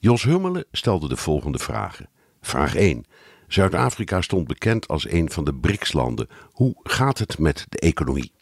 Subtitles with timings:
[0.00, 2.08] Jos Hummelen stelde de volgende vragen.
[2.40, 3.04] Vraag 1.
[3.48, 6.28] Zuid-Afrika stond bekend als een van de BRICS-landen.
[6.52, 8.32] Hoe gaat het met de economie?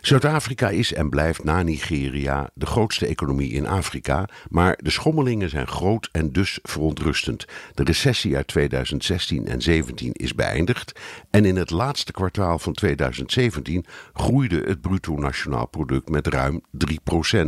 [0.00, 5.66] Zuid-Afrika is en blijft na Nigeria de grootste economie in Afrika, maar de schommelingen zijn
[5.66, 7.44] groot en dus verontrustend.
[7.74, 11.00] De recessie uit 2016 en 2017 is beëindigd
[11.30, 16.62] en in het laatste kwartaal van 2017 groeide het bruto nationaal product met ruim
[17.34, 17.40] 3%.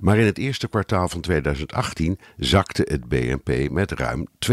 [0.00, 4.26] Maar in het eerste kwartaal van 2018 zakte het BNP met ruim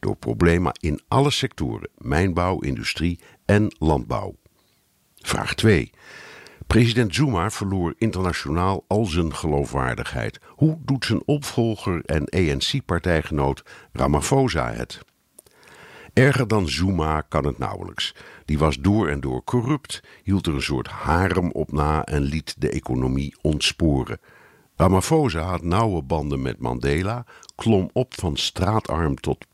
[0.00, 4.34] door problemen in alle sectoren: mijnbouw, industrie en landbouw.
[5.16, 5.92] Vraag 2.
[6.70, 10.40] President Zuma verloor internationaal al zijn geloofwaardigheid.
[10.46, 15.00] Hoe doet zijn opvolger en ANC-partijgenoot Ramaphosa het?
[16.12, 18.14] Erger dan Zuma kan het nauwelijks.
[18.44, 22.54] Die was door en door corrupt, hield er een soort harem op na en liet
[22.58, 24.20] de economie ontsporen.
[24.80, 29.46] Ramaphosa had nauwe banden met Mandela, klom op van straatarm tot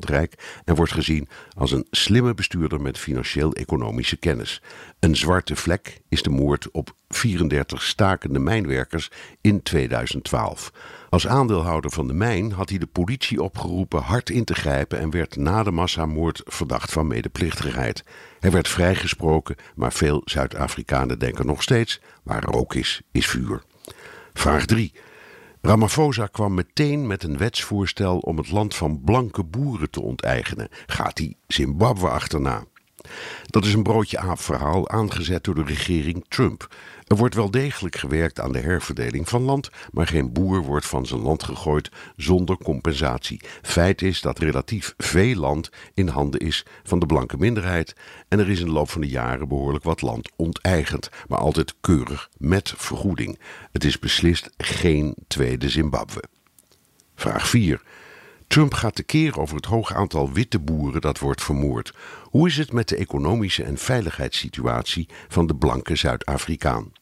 [0.00, 4.62] rijk en wordt gezien als een slimme bestuurder met financieel-economische kennis.
[5.00, 10.72] Een zwarte vlek is de moord op 34 stakende mijnwerkers in 2012.
[11.10, 15.10] Als aandeelhouder van de mijn had hij de politie opgeroepen hard in te grijpen en
[15.10, 18.04] werd na de massamoord verdacht van medeplichtigheid.
[18.40, 23.62] Hij werd vrijgesproken, maar veel Zuid-Afrikanen denken nog steeds: waar rook is, is vuur.
[24.34, 24.92] Vraag 3.
[25.60, 30.68] Ramaphosa kwam meteen met een wetsvoorstel om het land van blanke boeren te onteigenen.
[30.86, 32.64] Gaat hij Zimbabwe achterna?
[33.46, 36.74] Dat is een broodje aap verhaal aangezet door de regering Trump.
[37.06, 41.06] Er wordt wel degelijk gewerkt aan de herverdeling van land, maar geen boer wordt van
[41.06, 43.40] zijn land gegooid zonder compensatie.
[43.62, 47.94] Feit is dat relatief veel land in handen is van de blanke minderheid
[48.28, 51.74] en er is in de loop van de jaren behoorlijk wat land onteigend, maar altijd
[51.80, 53.38] keurig met vergoeding.
[53.72, 56.22] Het is beslist geen tweede Zimbabwe.
[57.14, 57.82] Vraag 4.
[58.54, 61.94] Trump gaat tekeer over het hoge aantal witte boeren dat wordt vermoord.
[62.22, 66.92] Hoe is het met de economische en veiligheidssituatie van de blanke Zuid-Afrikaan?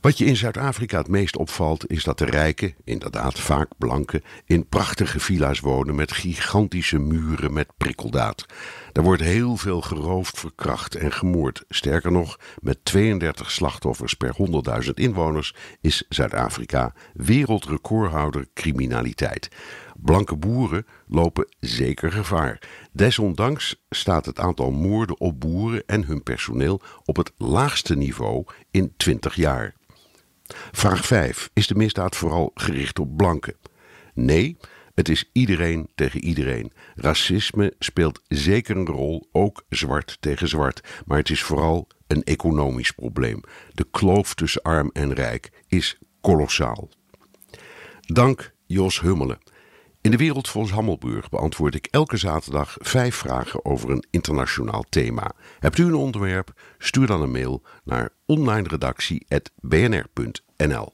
[0.00, 4.66] Wat je in Zuid-Afrika het meest opvalt is dat de rijken, inderdaad vaak blanken, in
[4.66, 8.46] prachtige villa's wonen met gigantische muren met prikkeldaad.
[8.92, 11.64] Daar wordt heel veel geroofd, verkracht en gemoord.
[11.68, 14.36] Sterker nog, met 32 slachtoffers per
[14.84, 19.48] 100.000 inwoners is Zuid-Afrika wereldrecordhouder criminaliteit.
[19.98, 22.60] Blanke boeren lopen zeker gevaar.
[22.92, 28.92] Desondanks staat het aantal moorden op boeren en hun personeel op het laagste niveau in
[28.96, 29.74] 20 jaar.
[30.72, 31.50] Vraag 5.
[31.52, 33.56] Is de misdaad vooral gericht op blanken?
[34.14, 34.56] Nee,
[34.94, 36.72] het is iedereen tegen iedereen.
[36.94, 41.02] Racisme speelt zeker een rol, ook zwart tegen zwart.
[41.06, 43.40] Maar het is vooral een economisch probleem.
[43.72, 46.90] De kloof tussen arm en rijk is kolossaal.
[48.00, 49.38] Dank Jos Hummelen.
[50.06, 55.32] In de Wereld volgens Hammelburg beantwoord ik elke zaterdag vijf vragen over een internationaal thema.
[55.58, 56.60] Hebt u een onderwerp?
[56.78, 60.92] Stuur dan een mail naar onlineredactie.bnr.nl.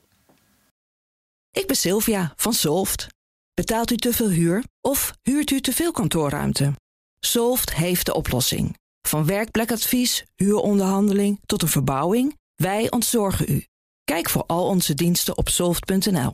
[1.50, 3.06] Ik ben Sylvia van Solft.
[3.54, 6.72] Betaalt u te veel huur of huurt u te veel kantoorruimte?
[7.18, 8.76] Solft heeft de oplossing.
[9.08, 13.64] Van werkplekadvies, huuronderhandeling tot een verbouwing, wij ontzorgen u.
[14.04, 16.32] Kijk voor al onze diensten op soft.nl.